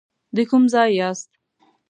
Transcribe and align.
د 0.35 0.37
کوم 0.49 0.63
ځای 0.73 0.89
یاست. 0.99 1.29